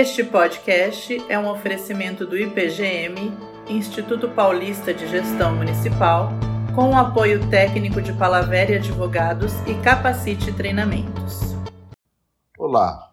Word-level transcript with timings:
Este 0.00 0.24
podcast 0.24 1.22
é 1.28 1.38
um 1.38 1.46
oferecimento 1.50 2.26
do 2.26 2.34
IPGM, 2.34 3.30
Instituto 3.68 4.30
Paulista 4.30 4.94
de 4.94 5.06
Gestão 5.06 5.54
Municipal, 5.54 6.30
com 6.74 6.92
o 6.92 6.96
apoio 6.96 7.46
técnico 7.50 8.00
de 8.00 8.14
Palavere 8.14 8.76
Advogados 8.76 9.52
e 9.66 9.74
Capacite 9.82 10.54
Treinamentos. 10.54 11.54
Olá, 12.58 13.12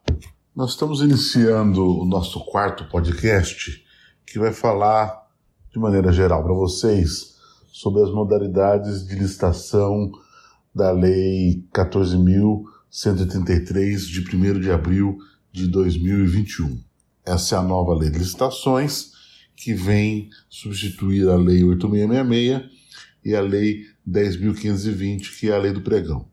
nós 0.56 0.70
estamos 0.70 1.02
iniciando 1.02 1.86
o 1.86 2.06
nosso 2.06 2.40
quarto 2.46 2.86
podcast 2.86 3.86
que 4.26 4.40
vai 4.40 4.54
falar 4.54 5.28
de 5.70 5.78
maneira 5.78 6.14
geral 6.14 6.42
para 6.42 6.54
vocês 6.54 7.36
sobre 7.68 8.02
as 8.02 8.12
modalidades 8.12 9.06
de 9.06 9.16
licitação 9.16 10.10
da 10.74 10.92
Lei 10.92 11.66
14.133 11.74 14.08
de 14.08 14.22
1 14.34 14.62
de 14.62 14.72
abril 14.72 15.18
de 15.58 15.68
2021. 15.68 16.80
Essa 17.26 17.56
é 17.56 17.58
a 17.58 17.64
nova 17.64 17.94
lei 17.96 18.12
de 18.12 18.20
licitações 18.20 19.12
que 19.56 19.74
vem 19.74 20.30
substituir 20.48 21.28
a 21.28 21.36
Lei 21.36 21.64
8666 21.64 22.72
e 23.26 23.36
a 23.36 23.42
Lei 23.42 23.86
10.520, 24.08 25.40
que 25.40 25.50
é 25.50 25.56
a 25.56 25.58
Lei 25.58 25.72
do 25.72 25.82
Pregão. 25.82 26.28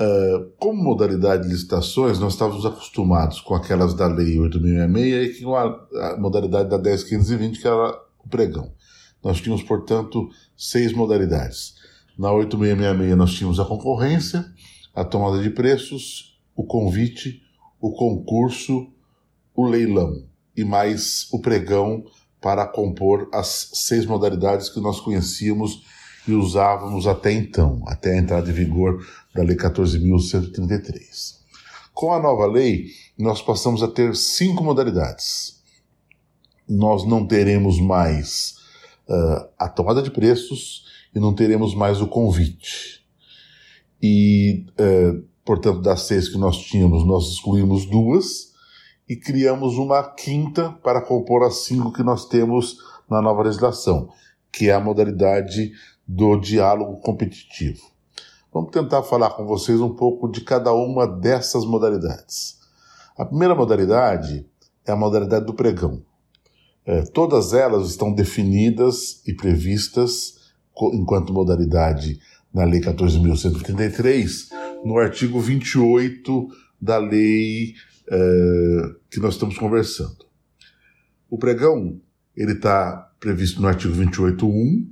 Uh, 0.00 0.50
como 0.58 0.82
modalidade 0.82 1.42
de 1.42 1.50
licitações, 1.50 2.18
nós 2.18 2.32
estávamos 2.32 2.64
acostumados 2.64 3.40
com 3.42 3.54
aquelas 3.54 3.92
da 3.92 4.06
Lei 4.06 4.36
8.666 4.38 5.40
e 5.40 5.42
com 5.42 5.54
a, 5.54 5.64
a 5.64 6.16
modalidade 6.18 6.70
da 6.70 6.78
10.520, 6.78 7.60
que 7.60 7.66
era 7.66 8.00
o 8.18 8.28
pregão. 8.28 8.72
Nós 9.22 9.40
tínhamos, 9.40 9.62
portanto, 9.62 10.30
seis 10.56 10.92
modalidades. 10.94 11.74
Na 12.18 12.30
8.666 12.30 13.14
nós 13.14 13.34
tínhamos 13.34 13.60
a 13.60 13.64
concorrência, 13.66 14.44
a 14.94 15.04
tomada 15.04 15.42
de 15.42 15.50
preços, 15.50 16.40
o 16.56 16.64
convite, 16.64 17.41
o 17.82 17.90
concurso, 17.90 18.86
o 19.52 19.66
leilão 19.66 20.24
e 20.56 20.64
mais 20.64 21.26
o 21.32 21.40
pregão 21.40 22.04
para 22.40 22.64
compor 22.64 23.28
as 23.32 23.70
seis 23.74 24.06
modalidades 24.06 24.68
que 24.68 24.80
nós 24.80 25.00
conhecíamos 25.00 25.82
e 26.26 26.32
usávamos 26.32 27.08
até 27.08 27.32
então, 27.32 27.82
até 27.86 28.12
a 28.12 28.18
entrada 28.18 28.48
em 28.48 28.54
vigor 28.54 29.04
da 29.34 29.42
Lei 29.42 29.56
14.133. 29.56 31.40
Com 31.92 32.12
a 32.12 32.22
nova 32.22 32.46
lei, 32.46 32.86
nós 33.18 33.42
passamos 33.42 33.82
a 33.82 33.88
ter 33.88 34.14
cinco 34.14 34.62
modalidades. 34.62 35.60
Nós 36.68 37.04
não 37.04 37.26
teremos 37.26 37.80
mais 37.80 38.56
uh, 39.08 39.48
a 39.58 39.68
tomada 39.68 40.00
de 40.00 40.10
preços 40.10 40.86
e 41.14 41.18
não 41.18 41.34
teremos 41.34 41.74
mais 41.74 42.00
o 42.00 42.06
convite. 42.06 43.04
E, 44.00 44.66
uh, 44.80 45.31
portanto, 45.44 45.80
das 45.80 46.02
seis 46.02 46.28
que 46.28 46.38
nós 46.38 46.58
tínhamos, 46.58 47.06
nós 47.06 47.28
excluímos 47.28 47.86
duas 47.86 48.52
e 49.08 49.16
criamos 49.16 49.76
uma 49.76 50.02
quinta 50.02 50.70
para 50.82 51.00
compor 51.00 51.44
as 51.44 51.64
cinco 51.64 51.92
que 51.92 52.02
nós 52.02 52.26
temos 52.26 52.78
na 53.08 53.20
nova 53.20 53.42
legislação, 53.42 54.08
que 54.50 54.70
é 54.70 54.74
a 54.74 54.80
modalidade 54.80 55.72
do 56.06 56.36
diálogo 56.36 57.00
competitivo. 57.00 57.80
Vamos 58.52 58.70
tentar 58.70 59.02
falar 59.02 59.30
com 59.30 59.46
vocês 59.46 59.80
um 59.80 59.94
pouco 59.94 60.30
de 60.30 60.42
cada 60.42 60.72
uma 60.72 61.06
dessas 61.06 61.64
modalidades. 61.64 62.58
A 63.16 63.24
primeira 63.24 63.54
modalidade 63.54 64.46
é 64.86 64.92
a 64.92 64.96
modalidade 64.96 65.46
do 65.46 65.54
pregão. 65.54 66.02
É, 66.84 67.02
todas 67.02 67.52
elas 67.52 67.88
estão 67.88 68.12
definidas 68.12 69.22
e 69.26 69.32
previstas 69.32 70.52
enquanto 70.92 71.32
modalidade 71.32 72.18
na 72.52 72.64
Lei 72.64 72.80
14.133, 72.80 74.48
no 74.84 74.98
artigo 74.98 75.40
28 75.40 76.48
da 76.80 76.98
lei 76.98 77.74
é, 78.10 78.94
que 79.10 79.20
nós 79.20 79.34
estamos 79.34 79.56
conversando. 79.56 80.26
O 81.30 81.38
pregão 81.38 82.00
ele 82.36 82.52
está 82.52 83.10
previsto 83.20 83.60
no 83.60 83.68
artigo 83.68 83.94
28.1, 83.94 84.88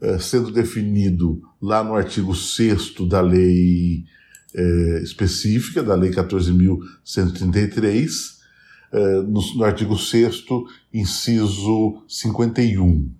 é, 0.00 0.18
sendo 0.18 0.50
definido 0.50 1.42
lá 1.60 1.84
no 1.84 1.94
artigo 1.94 2.34
6 2.34 2.94
da 3.08 3.20
lei 3.20 4.04
é, 4.54 5.02
específica, 5.02 5.82
da 5.82 5.94
lei 5.94 6.10
14.133, 6.10 8.34
é, 8.92 9.22
no, 9.22 9.40
no, 9.56 9.64
artigo 9.64 9.98
6 9.98 10.44
inciso 10.92 12.02
51. 12.08 13.10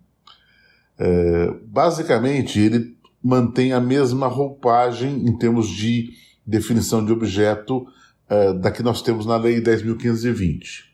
É, 0.99 1.55
basicamente, 1.67 2.59
ele 2.59 2.97
mantém 3.25 3.73
a 3.73 3.81
mesma 3.81 4.27
roupagem 4.27 5.27
em 5.27 5.39
termos 5.39 5.69
de 5.69 6.13
definição 6.47 7.03
de 7.03 7.11
objeto 7.11 7.87
é, 8.29 8.53
da 8.53 8.71
que 8.71 8.83
nós 8.83 9.01
temos 9.01 9.25
na 9.25 9.37
lei 9.39 9.63
10.520. 9.63 10.85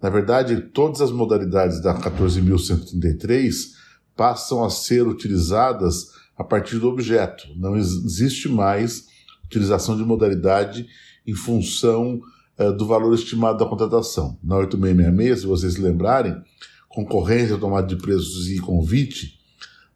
Na 0.00 0.10
verdade, 0.10 0.60
todas 0.60 1.00
as 1.00 1.10
modalidades 1.10 1.80
da 1.80 1.98
14.133 1.98 3.70
passam 4.14 4.62
a 4.62 4.68
ser 4.68 5.06
utilizadas 5.06 6.10
a 6.36 6.44
partir 6.44 6.78
do 6.78 6.88
objeto. 6.88 7.48
Não 7.56 7.76
existe 7.76 8.48
mais 8.48 9.06
utilização 9.44 9.96
de 9.96 10.04
modalidade 10.04 10.86
em 11.26 11.34
função 11.34 12.20
uh, 12.58 12.72
do 12.72 12.86
valor 12.86 13.14
estimado 13.14 13.58
da 13.58 13.66
contratação. 13.66 14.38
Na 14.42 14.56
8666, 14.56 15.40
se 15.40 15.46
vocês 15.46 15.74
se 15.74 15.80
lembrarem, 15.80 16.36
concorrência, 16.88 17.56
tomada 17.56 17.86
de 17.86 17.96
preços 17.96 18.50
e 18.50 18.58
convite, 18.58 19.41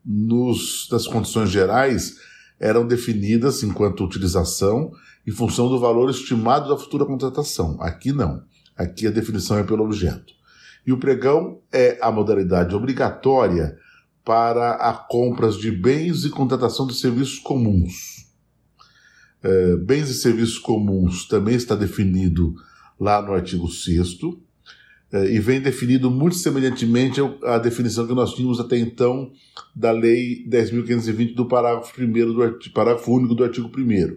nos, 0.06 0.88
condições 1.06 1.50
gerais, 1.50 2.16
eram 2.60 2.86
definidas 2.86 3.62
enquanto 3.62 4.04
utilização 4.04 4.92
em 5.26 5.32
função 5.32 5.68
do 5.68 5.80
valor 5.80 6.08
estimado 6.08 6.68
da 6.68 6.78
futura 6.78 7.04
contratação. 7.04 7.76
Aqui 7.80 8.12
não. 8.12 8.44
Aqui 8.76 9.06
a 9.06 9.10
definição 9.10 9.58
é 9.58 9.64
pelo 9.64 9.84
objeto. 9.84 10.32
E 10.86 10.92
o 10.92 10.98
pregão 10.98 11.60
é 11.72 11.98
a 12.00 12.12
modalidade 12.12 12.74
obrigatória 12.74 13.76
para 14.24 14.74
a 14.74 14.92
compras 14.92 15.56
de 15.56 15.70
bens 15.70 16.24
e 16.24 16.30
contratação 16.30 16.86
de 16.86 16.94
serviços 16.94 17.38
comuns. 17.38 18.26
É, 19.42 19.76
bens 19.76 20.08
e 20.08 20.14
serviços 20.14 20.58
comuns 20.58 21.26
também 21.26 21.54
está 21.56 21.74
definido 21.74 22.54
lá 22.98 23.20
no 23.20 23.32
artigo 23.32 23.68
6 23.68 23.98
é, 23.98 24.45
e 25.12 25.38
vem 25.38 25.60
definido 25.60 26.10
muito 26.10 26.36
semelhantemente 26.36 27.20
à 27.44 27.58
definição 27.58 28.06
que 28.06 28.14
nós 28.14 28.34
tínhamos 28.34 28.58
até 28.58 28.76
então 28.76 29.30
da 29.74 29.92
Lei 29.92 30.44
10.520 30.48 31.34
do 31.34 31.46
parágrafo, 31.46 31.94
primeiro 31.94 32.32
do 32.32 32.42
artigo, 32.42 32.74
parágrafo 32.74 33.12
único 33.12 33.34
do 33.34 33.44
artigo 33.44 33.68
1 33.68 34.16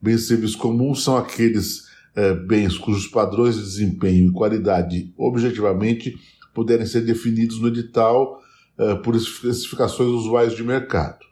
Bens 0.00 0.22
e 0.22 0.26
serviços 0.26 0.56
comuns 0.56 1.02
são 1.02 1.16
aqueles 1.16 1.88
é, 2.14 2.34
bens 2.34 2.76
cujos 2.76 3.06
padrões 3.06 3.56
de 3.56 3.62
desempenho 3.62 4.28
e 4.28 4.32
qualidade 4.32 5.12
objetivamente 5.16 6.16
puderem 6.54 6.86
ser 6.86 7.00
definidos 7.02 7.58
no 7.60 7.68
edital 7.68 8.40
uh, 8.78 9.00
por 9.02 9.16
especificações 9.16 10.10
usuais 10.10 10.54
de 10.54 10.62
mercado. 10.62 11.24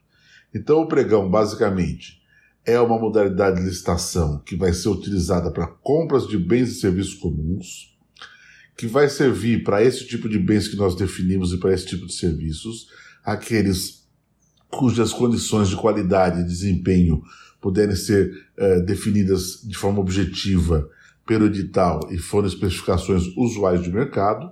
Então, 0.54 0.80
o 0.80 0.88
pregão, 0.88 1.28
basicamente, 1.30 2.20
é 2.64 2.80
uma 2.80 2.98
modalidade 2.98 3.58
de 3.58 3.66
licitação 3.66 4.38
que 4.38 4.56
vai 4.56 4.72
ser 4.72 4.88
utilizada 4.88 5.50
para 5.50 5.66
compras 5.66 6.26
de 6.26 6.38
bens 6.38 6.70
e 6.70 6.80
serviços 6.80 7.14
comuns, 7.14 7.96
que 8.80 8.86
vai 8.86 9.10
servir 9.10 9.62
para 9.62 9.84
esse 9.84 10.06
tipo 10.06 10.26
de 10.26 10.38
bens 10.38 10.66
que 10.66 10.74
nós 10.74 10.94
definimos 10.94 11.52
e 11.52 11.58
para 11.58 11.74
esse 11.74 11.84
tipo 11.84 12.06
de 12.06 12.14
serviços, 12.14 12.88
aqueles 13.22 14.08
cujas 14.70 15.12
condições 15.12 15.68
de 15.68 15.76
qualidade 15.76 16.40
e 16.40 16.44
desempenho 16.44 17.22
puderem 17.60 17.94
ser 17.94 18.32
uh, 18.56 18.82
definidas 18.86 19.60
de 19.62 19.76
forma 19.76 20.00
objetiva 20.00 20.88
pelo 21.26 21.44
edital 21.44 22.08
e 22.10 22.16
forem 22.16 22.48
especificações 22.48 23.24
usuais 23.36 23.82
de 23.82 23.92
mercado, 23.92 24.50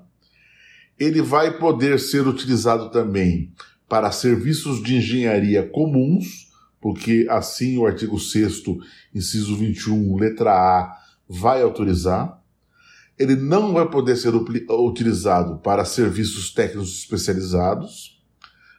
ele 1.00 1.22
vai 1.22 1.56
poder 1.56 1.98
ser 1.98 2.28
utilizado 2.28 2.90
também 2.90 3.50
para 3.88 4.12
serviços 4.12 4.82
de 4.82 4.96
engenharia 4.96 5.66
comuns, 5.66 6.52
porque 6.82 7.26
assim 7.30 7.78
o 7.78 7.86
artigo 7.86 8.20
6 8.20 8.62
inciso 9.14 9.56
21, 9.56 10.18
letra 10.18 10.52
A, 10.52 10.98
vai 11.26 11.62
autorizar. 11.62 12.37
Ele 13.18 13.36
não 13.36 13.72
vai 13.72 13.88
poder 13.90 14.16
ser 14.16 14.32
utilizado 14.34 15.58
para 15.58 15.84
serviços 15.84 16.52
técnicos 16.52 17.00
especializados, 17.00 18.22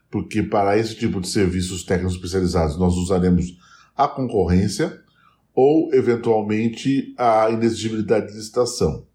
porque 0.09 0.41
para 0.41 0.77
esse 0.77 0.95
tipo 0.95 1.19
de 1.19 1.27
serviços 1.27 1.83
técnicos 1.83 2.15
especializados 2.15 2.77
nós 2.77 2.95
usaremos 2.95 3.57
a 3.95 4.07
concorrência 4.07 5.01
ou, 5.53 5.94
eventualmente, 5.94 7.13
a 7.18 7.50
inexigibilidade 7.50 8.27
de 8.27 8.38
licitação 8.38 9.06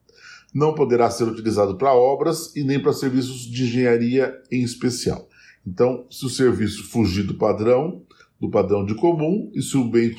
não 0.55 0.73
poderá 0.73 1.11
ser 1.11 1.25
utilizado 1.25 1.77
para 1.77 1.93
obras 1.93 2.55
e 2.55 2.63
nem 2.63 2.81
para 2.81 2.93
serviços 2.93 3.41
de 3.41 3.65
engenharia 3.65 4.41
em 4.53 4.63
especial. 4.63 5.29
Então, 5.67 6.07
se 6.09 6.25
o 6.25 6.31
serviço 6.31 6.85
fugir 6.85 7.25
do 7.25 7.35
padrão, 7.35 8.03
do 8.41 8.49
padrão 8.49 8.87
de 8.87 8.95
comum, 8.95 9.51
e 9.53 9.61
se 9.61 9.77
o 9.77 9.85
bem 9.85 10.15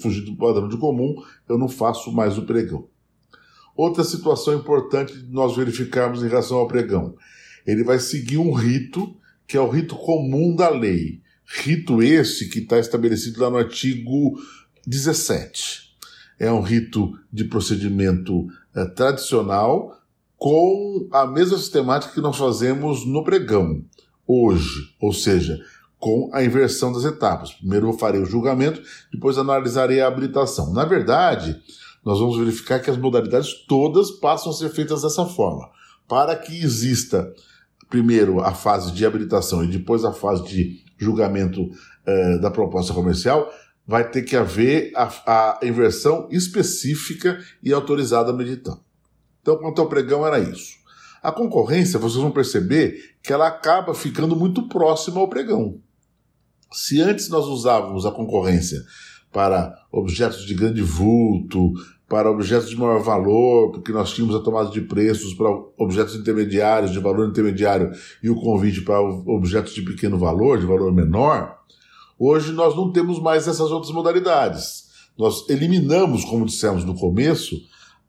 fugir 0.00 0.20
do 0.20 0.36
padrão 0.36 0.68
de 0.68 0.76
comum, 0.76 1.16
eu 1.48 1.58
não 1.58 1.68
faço 1.68 2.12
mais 2.12 2.38
o 2.38 2.42
pregão. 2.42 2.86
Outra 3.76 4.04
situação 4.04 4.54
importante 4.54 5.16
de 5.16 5.32
nós 5.32 5.56
verificarmos 5.56 6.22
em 6.22 6.28
relação 6.28 6.58
ao 6.58 6.68
pregão. 6.68 7.14
Ele 7.66 7.84
vai 7.84 7.98
seguir 7.98 8.38
um 8.38 8.52
rito 8.52 9.16
que 9.46 9.56
é 9.56 9.60
o 9.60 9.68
rito 9.68 9.96
comum 9.96 10.54
da 10.54 10.68
lei. 10.68 11.20
Rito 11.44 12.02
esse 12.02 12.48
que 12.48 12.60
está 12.60 12.78
estabelecido 12.78 13.40
lá 13.40 13.50
no 13.50 13.58
artigo 13.58 14.38
17. 14.86 15.92
é 16.38 16.50
um 16.50 16.60
rito 16.60 17.12
de 17.32 17.44
procedimento 17.44 18.46
é, 18.74 18.84
tradicional 18.86 19.96
com 20.36 21.08
a 21.12 21.26
mesma 21.26 21.56
sistemática 21.56 22.14
que 22.14 22.20
nós 22.20 22.36
fazemos 22.36 23.06
no 23.06 23.22
pregão 23.22 23.84
hoje, 24.26 24.94
ou 25.00 25.12
seja, 25.12 25.56
com 25.98 26.30
a 26.32 26.42
inversão 26.42 26.92
das 26.92 27.04
etapas. 27.04 27.52
Primeiro 27.52 27.88
eu 27.88 27.92
farei 27.92 28.20
o 28.20 28.26
julgamento, 28.26 28.82
depois 29.12 29.38
analisarei 29.38 30.00
a 30.00 30.08
habilitação. 30.08 30.72
Na 30.72 30.84
verdade, 30.84 31.60
nós 32.04 32.18
vamos 32.18 32.38
verificar 32.38 32.80
que 32.80 32.90
as 32.90 32.96
modalidades 32.96 33.64
todas 33.66 34.10
passam 34.10 34.50
a 34.50 34.54
ser 34.54 34.70
feitas 34.70 35.02
dessa 35.02 35.24
forma, 35.24 35.70
para 36.08 36.34
que 36.36 36.60
exista 36.60 37.32
primeiro 37.88 38.40
a 38.40 38.52
fase 38.52 38.92
de 38.92 39.04
habilitação 39.04 39.62
e 39.62 39.68
depois 39.68 40.04
a 40.04 40.12
fase 40.12 40.44
de 40.44 40.82
julgamento 40.98 41.68
eh, 42.06 42.38
da 42.38 42.50
proposta 42.50 42.94
comercial, 42.94 43.52
vai 43.86 44.08
ter 44.08 44.22
que 44.22 44.36
haver 44.36 44.92
a, 44.94 45.08
a 45.26 45.60
inversão 45.66 46.28
específica 46.30 47.38
e 47.62 47.72
autorizada 47.72 48.32
no 48.32 48.42
edital. 48.42 48.82
Então, 49.40 49.56
quanto 49.58 49.80
ao 49.80 49.88
pregão, 49.88 50.26
era 50.26 50.38
isso. 50.38 50.74
A 51.22 51.30
concorrência, 51.30 51.98
vocês 51.98 52.22
vão 52.22 52.30
perceber 52.30 53.16
que 53.22 53.32
ela 53.32 53.46
acaba 53.46 53.94
ficando 53.94 54.34
muito 54.34 54.68
próxima 54.68 55.20
ao 55.20 55.28
pregão. 55.28 55.80
Se 56.72 57.00
antes 57.00 57.28
nós 57.28 57.46
usávamos 57.46 58.06
a 58.06 58.10
concorrência 58.10 58.80
para 59.32 59.74
objetos 59.90 60.44
de 60.44 60.54
grande 60.54 60.82
vulto, 60.82 61.72
para 62.08 62.30
objetos 62.30 62.68
de 62.68 62.76
maior 62.76 63.02
valor, 63.02 63.70
porque 63.70 63.90
nós 63.90 64.12
tínhamos 64.12 64.36
a 64.36 64.40
tomada 64.40 64.70
de 64.70 64.82
preços 64.82 65.32
para 65.32 65.48
objetos 65.78 66.14
intermediários, 66.14 66.92
de 66.92 66.98
valor 66.98 67.28
intermediário, 67.28 67.90
e 68.22 68.28
o 68.28 68.36
convite 68.36 68.82
para 68.82 69.00
objetos 69.00 69.74
de 69.74 69.80
pequeno 69.80 70.18
valor, 70.18 70.58
de 70.58 70.66
valor 70.66 70.92
menor, 70.92 71.56
hoje 72.18 72.52
nós 72.52 72.76
não 72.76 72.92
temos 72.92 73.18
mais 73.18 73.48
essas 73.48 73.70
outras 73.70 73.90
modalidades. 73.92 74.90
Nós 75.18 75.48
eliminamos, 75.48 76.24
como 76.24 76.44
dissemos 76.44 76.84
no 76.84 76.94
começo, 76.94 77.56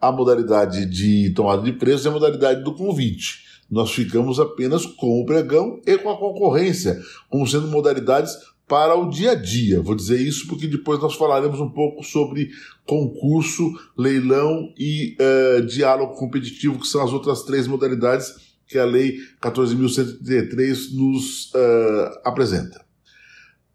a 0.02 0.12
modalidade 0.12 0.86
de 0.86 1.30
tomada 1.34 1.62
de 1.62 1.72
preços 1.72 2.06
e 2.06 2.10
a 2.10 2.12
modalidade 2.12 2.62
do 2.62 2.76
convite. 2.76 3.44
Nós 3.72 3.92
ficamos 3.92 4.38
apenas 4.38 4.86
com 4.86 5.22
o 5.22 5.26
pregão 5.26 5.80
e 5.88 5.98
com 5.98 6.10
a 6.10 6.18
concorrência, 6.18 7.00
como 7.30 7.48
sendo 7.48 7.68
modalidades 7.70 8.36
para 8.68 8.96
o 8.96 9.10
dia 9.10 9.32
a 9.32 9.36
dia. 9.36 9.82
Vou 9.82 9.96
dizer 9.96 10.20
isso 10.20 10.48
porque 10.48 10.68
depois 10.68 11.00
nós 11.00 11.16
falaremos 11.16 11.60
um 11.60 11.70
pouco 11.70 12.04
sobre 12.04 12.50
concurso, 12.86 13.72
leilão 13.98 14.74
e 14.78 15.16
uh, 15.20 15.66
diálogo 15.66 16.16
competitivo, 16.16 16.80
que 16.80 16.88
são 16.88 17.04
as 17.04 17.12
outras 17.12 17.44
três 17.44 17.68
modalidades 17.68 18.54
que 18.68 18.78
a 18.78 18.86
Lei 18.86 19.18
14.133 19.42 20.94
nos 20.94 21.54
uh, 21.54 22.20
apresenta. 22.24 22.84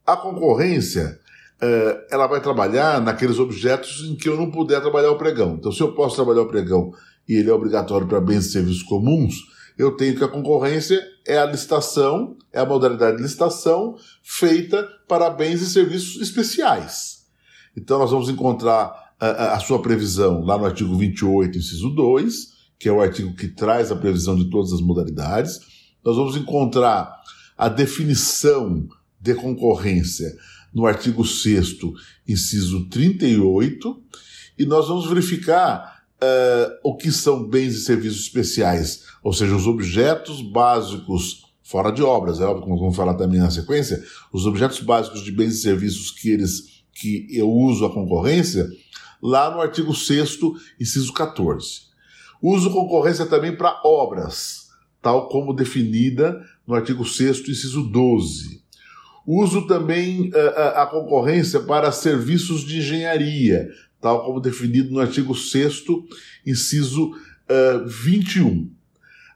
A 0.07 0.17
concorrência 0.17 1.21
uh, 1.63 2.07
ela 2.11 2.27
vai 2.27 2.41
trabalhar 2.41 3.01
naqueles 3.01 3.39
objetos 3.39 4.05
em 4.09 4.17
que 4.17 4.29
eu 4.29 4.37
não 4.37 4.51
puder 4.51 4.81
trabalhar 4.81 5.11
o 5.11 5.19
pregão. 5.19 5.57
Então, 5.59 5.71
se 5.71 5.81
eu 5.81 5.93
posso 5.93 6.17
trabalhar 6.17 6.43
o 6.43 6.49
pregão 6.49 6.93
e 7.29 7.35
ele 7.35 7.51
é 7.51 7.53
obrigatório 7.53 8.07
para 8.07 8.21
bens 8.21 8.47
e 8.47 8.53
serviços 8.53 8.83
comuns, 8.83 9.35
eu 9.79 9.93
tenho 9.93 10.17
que 10.17 10.25
a 10.25 10.29
concorrência 10.29 11.01
é 11.25 11.39
a 11.39 11.47
licitação, 11.47 12.37
é 12.53 12.59
a 12.59 12.67
modalidade 12.67 13.17
de 13.17 13.23
licitação 13.23 13.97
feita 14.25 14.83
para 15.07 15.31
bens 15.31 15.63
e 15.63 15.67
serviços 15.67 16.21
especiais. 16.21 17.27
Então, 17.77 17.99
nós 17.99 18.11
vamos 18.11 18.29
encontrar 18.29 19.15
a, 19.21 19.55
a 19.55 19.61
sua 19.61 19.81
previsão 19.81 20.45
lá 20.45 20.59
no 20.59 20.65
artigo 20.65 20.97
28, 20.97 21.59
inciso 21.59 21.91
2, 21.91 22.59
que 22.77 22.89
é 22.89 22.93
o 22.93 23.01
artigo 23.01 23.35
que 23.37 23.47
traz 23.47 23.93
a 23.93 23.97
previsão 23.97 24.35
de 24.35 24.51
todas 24.51 24.73
as 24.73 24.81
modalidades. 24.81 25.61
Nós 26.05 26.17
vamos 26.17 26.37
encontrar 26.37 27.15
a 27.57 27.69
definição 27.69 28.89
de 29.21 29.35
concorrência 29.35 30.37
no 30.75 30.87
artigo 30.87 31.25
6, 31.25 31.77
inciso 32.27 32.89
38, 32.89 34.03
e 34.59 34.67
nós 34.67 34.89
vamos 34.89 35.09
verificar 35.09 35.98
uh, 36.23 36.79
o 36.83 36.97
que 36.97 37.11
são 37.11 37.45
bens 37.45 37.75
e 37.75 37.85
serviços 37.85 38.21
especiais, 38.21 39.05
ou 39.23 39.33
seja, 39.33 39.55
os 39.55 39.67
objetos 39.67 40.41
básicos 40.41 41.43
fora 41.63 41.91
de 41.91 42.03
obras, 42.03 42.41
é 42.41 42.45
óbvio 42.45 42.69
nós 42.69 42.81
vamos 42.81 42.97
falar 42.97 43.15
também 43.15 43.39
na 43.39 43.51
sequência, 43.51 44.03
os 44.33 44.47
objetos 44.47 44.81
básicos 44.81 45.23
de 45.23 45.31
bens 45.31 45.55
e 45.55 45.63
serviços 45.63 46.11
que 46.11 46.31
eles 46.31 46.79
que 46.99 47.29
eu 47.31 47.49
uso 47.49 47.85
a 47.85 47.93
concorrência, 47.93 48.69
lá 49.23 49.51
no 49.51 49.61
artigo 49.61 49.95
6 49.95 50.39
inciso 50.81 51.13
14. 51.13 51.83
Uso 52.43 52.71
concorrência 52.71 53.25
também 53.27 53.57
para 53.57 53.81
obras, 53.85 54.69
tal 55.01 55.29
como 55.29 55.55
definida 55.55 56.41
no 56.67 56.75
artigo 56.75 57.05
6 57.05 57.41
inciso 57.49 57.83
12. 57.83 58.63
Uso 59.27 59.67
também 59.67 60.31
eh, 60.35 60.73
a 60.75 60.87
concorrência 60.87 61.61
para 61.61 61.93
serviços 61.93 62.63
de 62.63 62.79
engenharia, 62.79 63.69
tal 64.01 64.25
como 64.25 64.41
definido 64.41 64.91
no 64.93 65.01
artigo 65.01 65.35
6 65.35 65.85
inciso 66.47 67.11
uh, 67.11 67.87
21. 67.87 68.71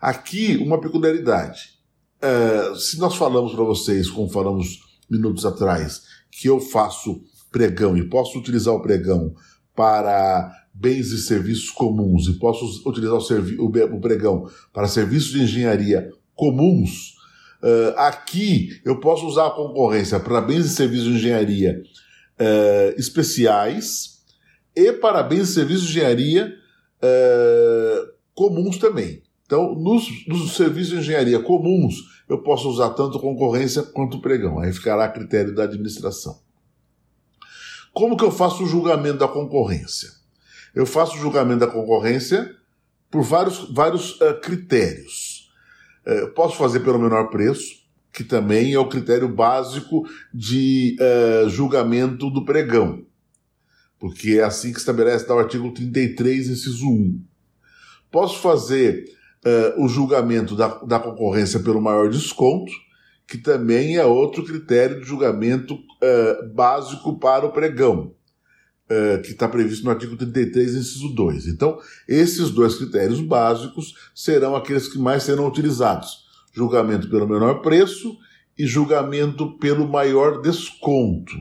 Aqui, 0.00 0.56
uma 0.56 0.80
peculiaridade. 0.80 1.78
Uh, 2.22 2.76
se 2.76 2.98
nós 2.98 3.16
falamos 3.16 3.52
para 3.52 3.64
vocês, 3.64 4.08
como 4.08 4.28
falamos 4.28 4.80
minutos 5.10 5.44
atrás, 5.44 6.02
que 6.30 6.48
eu 6.48 6.60
faço 6.60 7.22
pregão 7.50 7.96
e 7.96 8.08
posso 8.08 8.38
utilizar 8.38 8.74
o 8.74 8.82
pregão 8.82 9.34
para 9.74 10.50
bens 10.72 11.12
e 11.12 11.18
serviços 11.18 11.70
comuns 11.70 12.26
e 12.28 12.38
posso 12.38 12.88
utilizar 12.88 13.14
o, 13.14 13.64
o 13.66 14.00
pregão 14.00 14.48
para 14.72 14.88
serviços 14.88 15.32
de 15.32 15.42
engenharia 15.42 16.10
comuns, 16.34 17.12
Uh, 17.62 17.94
aqui 17.96 18.80
eu 18.84 18.98
posso 18.98 19.24
usar 19.24 19.46
a 19.46 19.50
concorrência 19.50 20.18
para 20.18 20.40
bens 20.40 20.66
e 20.66 20.68
serviços 20.68 21.06
de 21.06 21.12
engenharia 21.12 21.80
uh, 22.40 22.98
especiais 22.98 24.11
e 24.74 24.92
para 24.92 25.22
bens 25.22 25.50
e 25.50 25.54
serviços 25.54 25.84
de 25.84 25.98
engenharia 25.98 26.54
uh, 27.02 28.12
comuns 28.34 28.78
também. 28.78 29.22
Então, 29.44 29.74
nos, 29.74 30.26
nos, 30.26 30.56
serviços 30.56 30.92
de 30.92 30.98
engenharia 30.98 31.40
comuns, 31.40 31.96
eu 32.28 32.38
posso 32.38 32.68
usar 32.68 32.90
tanto 32.90 33.20
concorrência 33.20 33.82
quanto 33.82 34.20
pregão. 34.20 34.58
Aí 34.58 34.72
ficará 34.72 35.04
a 35.04 35.10
critério 35.10 35.54
da 35.54 35.64
administração. 35.64 36.40
Como 37.92 38.16
que 38.16 38.24
eu 38.24 38.30
faço 38.30 38.64
o 38.64 38.66
julgamento 38.66 39.18
da 39.18 39.28
concorrência? 39.28 40.08
Eu 40.74 40.86
faço 40.86 41.16
o 41.16 41.20
julgamento 41.20 41.60
da 41.60 41.66
concorrência 41.66 42.54
por 43.10 43.22
vários, 43.22 43.70
vários 43.70 44.18
critérios. 44.40 45.52
É, 46.04 46.26
posso 46.28 46.56
fazer 46.56 46.80
pelo 46.80 46.98
menor 46.98 47.28
preço, 47.28 47.82
que 48.12 48.24
também 48.24 48.72
é 48.72 48.78
o 48.78 48.88
critério 48.88 49.28
básico 49.28 50.04
de 50.32 50.96
uh, 51.00 51.48
julgamento 51.48 52.28
do 52.30 52.44
pregão, 52.44 53.04
porque 54.02 54.40
é 54.40 54.42
assim 54.42 54.72
que 54.72 54.80
estabelece 54.80 55.30
o 55.30 55.38
artigo 55.38 55.70
33, 55.70 56.48
inciso 56.48 56.88
1. 56.88 57.22
Posso 58.10 58.40
fazer 58.40 59.04
uh, 59.46 59.84
o 59.84 59.86
julgamento 59.86 60.56
da, 60.56 60.66
da 60.82 60.98
concorrência 60.98 61.60
pelo 61.60 61.80
maior 61.80 62.10
desconto, 62.10 62.72
que 63.28 63.38
também 63.38 63.96
é 63.96 64.04
outro 64.04 64.44
critério 64.44 65.00
de 65.00 65.06
julgamento 65.06 65.74
uh, 65.74 66.52
básico 66.52 67.16
para 67.16 67.46
o 67.46 67.52
pregão. 67.52 68.12
Eh, 68.88 69.18
que 69.18 69.30
está 69.30 69.48
previsto 69.48 69.84
no 69.84 69.92
artigo 69.92 70.16
33, 70.16 70.74
inciso 70.74 71.14
2. 71.14 71.46
Então, 71.46 71.78
esses 72.08 72.50
dois 72.50 72.74
critérios 72.74 73.20
básicos 73.20 73.94
serão 74.12 74.56
aqueles 74.56 74.88
que 74.88 74.98
mais 74.98 75.22
serão 75.22 75.46
utilizados: 75.46 76.26
julgamento 76.52 77.08
pelo 77.08 77.28
menor 77.28 77.62
preço 77.62 78.18
e 78.58 78.66
julgamento 78.66 79.56
pelo 79.58 79.88
maior 79.88 80.42
desconto. 80.42 81.36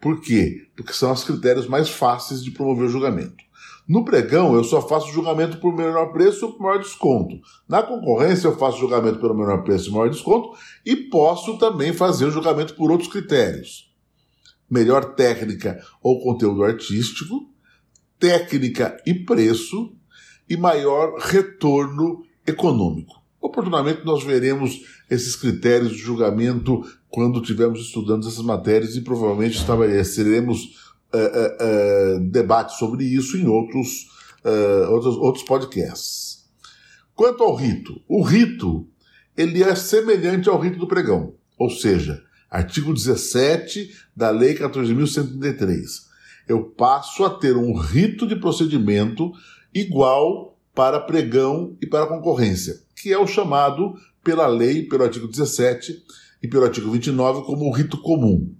Por 0.00 0.20
quê? 0.20 0.68
Porque 0.76 0.92
são 0.92 1.12
os 1.12 1.24
critérios 1.24 1.66
mais 1.66 1.88
fáceis 1.88 2.42
de 2.42 2.50
promover 2.50 2.86
o 2.86 2.88
julgamento. 2.88 3.44
No 3.88 4.04
pregão, 4.04 4.54
eu 4.54 4.64
só 4.64 4.86
faço 4.86 5.12
julgamento 5.12 5.58
por 5.58 5.74
menor 5.74 6.12
preço 6.12 6.46
ou 6.46 6.52
por 6.52 6.62
maior 6.62 6.78
desconto. 6.78 7.40
Na 7.68 7.82
concorrência, 7.82 8.48
eu 8.48 8.56
faço 8.56 8.78
julgamento 8.78 9.20
pelo 9.20 9.34
menor 9.34 9.62
preço 9.62 9.88
e 9.88 9.92
maior 9.92 10.10
desconto 10.10 10.56
e 10.84 10.96
posso 10.96 11.56
também 11.58 11.92
fazer 11.92 12.26
o 12.26 12.30
julgamento 12.30 12.74
por 12.74 12.90
outros 12.90 13.10
critérios 13.10 13.86
melhor 14.70 15.14
técnica 15.14 15.80
ou 16.02 16.20
conteúdo 16.22 16.64
artístico, 16.64 17.48
técnica 18.18 18.96
e 19.06 19.14
preço 19.14 19.94
e 20.48 20.56
maior 20.56 21.18
retorno 21.18 22.24
econômico. 22.46 23.22
Oportunamente 23.46 24.04
nós 24.04 24.24
veremos 24.24 24.82
esses 25.08 25.36
critérios 25.36 25.92
de 25.92 25.98
julgamento 25.98 26.84
quando 27.08 27.40
estivermos 27.40 27.78
estudando 27.78 28.26
essas 28.26 28.44
matérias 28.44 28.96
e 28.96 29.02
provavelmente 29.02 29.56
estabeleceremos 29.56 30.64
uh, 31.14 32.16
uh, 32.16 32.16
uh, 32.16 32.20
debates 32.28 32.76
sobre 32.76 33.04
isso 33.04 33.36
em 33.36 33.46
outros, 33.46 34.08
outros, 34.90 35.16
outros 35.16 35.44
podcasts. 35.44 36.44
Quanto 37.14 37.44
ao 37.44 37.54
rito, 37.54 38.00
o 38.08 38.20
rito 38.20 38.86
ele 39.36 39.62
é 39.62 39.76
semelhante 39.76 40.48
ao 40.48 40.58
rito 40.58 40.78
do 40.80 40.88
pregão, 40.88 41.34
ou 41.56 41.70
seja, 41.70 42.22
Artigo 42.50 42.92
17 42.92 43.94
da 44.14 44.30
Lei 44.30 44.56
14.133. 44.56 45.84
Eu 46.48 46.64
passo 46.64 47.24
a 47.24 47.30
ter 47.30 47.56
um 47.56 47.76
rito 47.76 48.26
de 48.26 48.34
procedimento 48.34 49.30
igual 49.72 50.58
para 50.74 51.00
pregão 51.00 51.76
e 51.80 51.86
para 51.86 52.06
concorrência, 52.06 52.85
que 53.06 53.12
é 53.12 53.18
o 53.18 53.24
chamado 53.24 53.94
pela 54.24 54.48
lei, 54.48 54.82
pelo 54.82 55.04
artigo 55.04 55.28
17 55.28 55.96
e 56.42 56.48
pelo 56.48 56.64
artigo 56.64 56.90
29 56.90 57.44
como 57.44 57.64
um 57.64 57.70
rito 57.70 58.02
comum. 58.02 58.52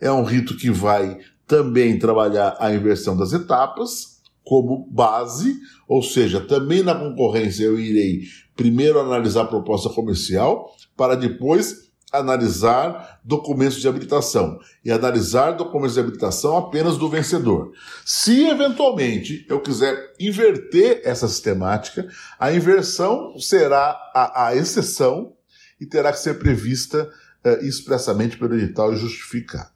É 0.00 0.10
um 0.10 0.24
rito 0.24 0.56
que 0.56 0.68
vai 0.68 1.16
também 1.46 1.96
trabalhar 1.96 2.56
a 2.58 2.74
inversão 2.74 3.16
das 3.16 3.32
etapas 3.32 4.20
como 4.42 4.88
base, 4.90 5.60
ou 5.86 6.02
seja, 6.02 6.40
também 6.40 6.82
na 6.82 6.92
concorrência 6.92 7.62
eu 7.62 7.78
irei 7.78 8.22
primeiro 8.56 8.98
analisar 8.98 9.42
a 9.42 9.46
proposta 9.46 9.88
comercial 9.88 10.74
para 10.96 11.14
depois 11.14 11.83
analisar 12.18 13.20
documentos 13.24 13.80
de 13.80 13.88
habilitação 13.88 14.58
e 14.84 14.90
analisar 14.92 15.52
documentos 15.52 15.94
de 15.94 16.00
habilitação 16.00 16.56
apenas 16.56 16.96
do 16.96 17.08
vencedor. 17.08 17.72
Se 18.04 18.46
eventualmente 18.46 19.46
eu 19.48 19.60
quiser 19.60 20.12
inverter 20.18 21.00
essa 21.04 21.26
sistemática, 21.26 22.08
a 22.38 22.52
inversão 22.52 23.38
será 23.38 23.96
a, 24.14 24.46
a 24.46 24.56
exceção 24.56 25.32
e 25.80 25.86
terá 25.86 26.12
que 26.12 26.20
ser 26.20 26.38
prevista 26.38 27.10
uh, 27.44 27.64
expressamente 27.64 28.38
pelo 28.38 28.54
edital 28.54 28.92
e 28.92 28.96
justificada. 28.96 29.72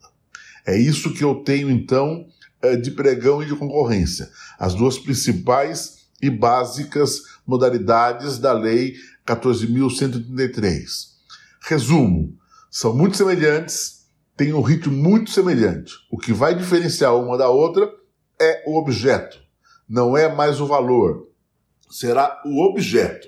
É 0.65 0.77
isso 0.77 1.13
que 1.13 1.23
eu 1.23 1.35
tenho 1.43 1.69
então 1.69 2.25
uh, 2.63 2.77
de 2.77 2.91
pregão 2.91 3.43
e 3.43 3.45
de 3.45 3.55
concorrência, 3.55 4.29
as 4.57 4.73
duas 4.73 4.97
principais 4.97 5.99
e 6.21 6.29
básicas 6.29 7.21
modalidades 7.45 8.37
da 8.37 8.53
Lei 8.53 8.95
14.133. 9.25 11.18
Resumo: 11.69 12.35
são 12.71 12.95
muito 12.95 13.15
semelhantes, 13.15 14.07
têm 14.35 14.53
um 14.53 14.61
ritmo 14.61 14.91
muito 14.91 15.29
semelhante. 15.29 15.93
O 16.09 16.17
que 16.17 16.33
vai 16.33 16.57
diferenciar 16.57 17.15
uma 17.15 17.37
da 17.37 17.47
outra 17.47 17.87
é 18.41 18.63
o 18.65 18.75
objeto, 18.75 19.39
não 19.87 20.17
é 20.17 20.33
mais 20.33 20.59
o 20.59 20.65
valor. 20.65 21.29
Será 21.87 22.41
o 22.43 22.67
objeto. 22.67 23.27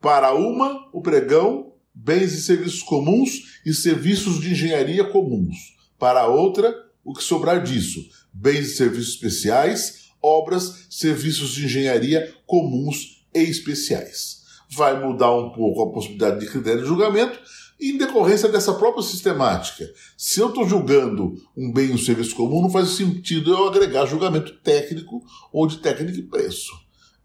Para 0.00 0.32
uma, 0.34 0.88
o 0.92 1.02
pregão, 1.02 1.72
bens 1.92 2.32
e 2.34 2.42
serviços 2.42 2.80
comuns 2.80 3.58
e 3.66 3.74
serviços 3.74 4.40
de 4.40 4.52
engenharia 4.52 5.10
comuns. 5.10 5.74
Para 5.98 6.28
outra, 6.28 6.72
o 7.02 7.12
que 7.12 7.24
sobrar 7.24 7.60
disso, 7.60 8.08
bens 8.32 8.68
e 8.68 8.76
serviços 8.76 9.14
especiais, 9.14 10.10
obras, 10.22 10.86
serviços 10.88 11.50
de 11.50 11.64
engenharia 11.64 12.32
comuns 12.46 13.26
e 13.34 13.40
especiais. 13.40 14.43
Vai 14.76 14.98
mudar 14.98 15.32
um 15.32 15.50
pouco 15.50 15.82
a 15.82 15.92
possibilidade 15.92 16.40
de 16.40 16.46
critério 16.46 16.82
de 16.82 16.88
julgamento, 16.88 17.38
em 17.80 17.98
decorrência 17.98 18.48
dessa 18.48 18.72
própria 18.74 19.02
sistemática. 19.02 19.88
Se 20.16 20.40
eu 20.40 20.48
estou 20.48 20.66
julgando 20.66 21.34
um 21.56 21.72
bem 21.72 21.88
ou 21.88 21.94
um 21.94 21.98
serviço 21.98 22.34
comum, 22.34 22.62
não 22.62 22.70
faz 22.70 22.90
sentido 22.90 23.52
eu 23.52 23.68
agregar 23.68 24.06
julgamento 24.06 24.52
técnico 24.62 25.22
ou 25.52 25.66
de 25.66 25.78
técnica 25.78 26.18
e 26.18 26.22
preço. 26.22 26.72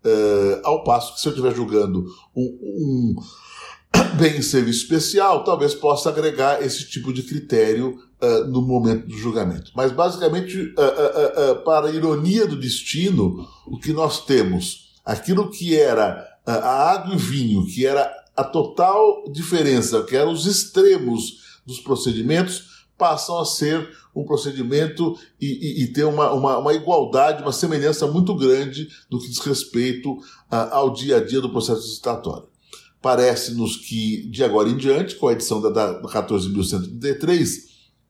Uh, 0.03 0.61
ao 0.63 0.83
passo 0.83 1.13
que 1.13 1.21
se 1.21 1.27
eu 1.27 1.31
estiver 1.31 1.53
julgando 1.53 2.05
um, 2.35 2.41
um 2.41 3.15
bem 4.17 4.37
e 4.37 4.43
serviço 4.43 4.83
especial, 4.83 5.43
talvez 5.43 5.75
possa 5.75 6.09
agregar 6.09 6.63
esse 6.63 6.89
tipo 6.89 7.13
de 7.13 7.23
critério 7.23 7.97
uh, 8.21 8.45
no 8.47 8.61
momento 8.61 9.07
do 9.07 9.17
julgamento. 9.17 9.71
Mas, 9.75 9.91
basicamente, 9.91 10.73
uh, 10.73 11.63
para 11.63 11.87
a 11.87 11.91
ironia 11.91 12.47
do 12.47 12.59
destino, 12.59 13.47
o 13.67 13.77
que 13.77 13.91
nós 13.91 14.25
temos, 14.25 14.99
aquilo 15.05 15.49
que 15.49 15.77
era 15.77 16.25
a 16.57 16.91
água 16.91 17.13
e 17.13 17.17
vinho, 17.17 17.65
que 17.65 17.85
era 17.85 18.11
a 18.35 18.43
total 18.43 19.23
diferença, 19.31 20.03
que 20.03 20.15
eram 20.15 20.31
os 20.31 20.45
extremos 20.45 21.59
dos 21.65 21.79
procedimentos, 21.79 22.85
passam 22.97 23.37
a 23.37 23.45
ser 23.45 23.89
um 24.15 24.25
procedimento 24.25 25.17
e, 25.39 25.47
e, 25.47 25.83
e 25.83 25.87
ter 25.93 26.03
uma, 26.05 26.31
uma, 26.33 26.57
uma, 26.57 26.73
igualdade, 26.73 27.43
uma 27.43 27.51
semelhança 27.51 28.07
muito 28.07 28.35
grande 28.35 28.89
no 29.09 29.19
que 29.19 29.29
diz 29.29 29.39
respeito 29.39 30.17
ao 30.49 30.91
dia 30.91 31.17
a 31.17 31.25
dia 31.25 31.39
do 31.39 31.49
processo 31.49 31.81
licitatório. 31.81 32.47
Parece-nos 33.01 33.77
que, 33.77 34.27
de 34.29 34.43
agora 34.43 34.67
em 34.67 34.75
diante, 34.75 35.15
com 35.15 35.27
a 35.27 35.33
edição 35.33 35.61
da, 35.61 35.69
da 35.69 36.01
14.133, 36.01 37.49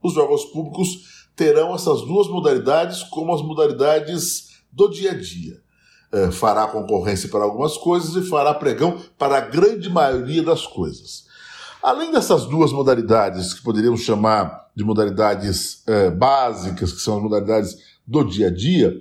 os 0.02 0.18
órgãos 0.18 0.46
públicos 0.46 1.28
terão 1.36 1.76
essas 1.76 2.02
duas 2.02 2.28
modalidades 2.28 3.04
como 3.04 3.34
as 3.34 3.42
modalidades 3.42 4.62
do 4.72 4.88
dia 4.88 5.12
a 5.12 5.16
dia 5.16 5.62
é, 6.12 6.32
fará 6.32 6.68
concorrência 6.68 7.30
para 7.30 7.44
algumas 7.44 7.78
coisas 7.78 8.16
e 8.16 8.28
fará 8.28 8.54
pregão 8.54 8.98
para 9.18 9.38
a 9.38 9.42
grande 9.42 9.90
maioria 9.90 10.44
das 10.44 10.66
coisas. 10.66 11.28
Além 11.82 12.12
dessas 12.12 12.46
duas 12.46 12.72
modalidades, 12.74 13.54
que 13.54 13.62
poderíamos 13.62 14.02
chamar 14.02 14.70
de 14.76 14.84
modalidades 14.84 15.84
é, 15.88 16.10
básicas, 16.10 16.92
que 16.92 17.02
são 17.02 17.18
as 17.18 17.24
modalidades 17.24 17.78
do 18.06 18.24
dia 18.24 18.48
a 18.48 18.54
dia, 18.54 18.94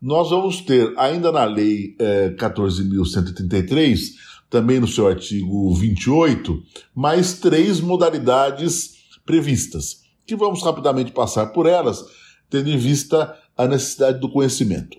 nós 0.00 0.30
vamos 0.30 0.60
ter, 0.60 0.94
ainda 0.96 1.32
na 1.32 1.44
Lei 1.44 1.96
é, 1.98 2.30
14.133, 2.30 4.14
também 4.48 4.80
no 4.80 4.88
seu 4.88 5.06
artigo 5.06 5.74
28, 5.74 6.62
mais 6.94 7.34
três 7.34 7.80
modalidades 7.80 8.94
previstas, 9.24 10.02
que 10.26 10.34
vamos 10.34 10.62
rapidamente 10.62 11.12
passar 11.12 11.46
por 11.46 11.66
elas, 11.66 12.04
tendo 12.48 12.68
em 12.68 12.78
vista 12.78 13.36
a 13.56 13.66
necessidade 13.66 14.18
do 14.18 14.30
conhecimento. 14.30 14.96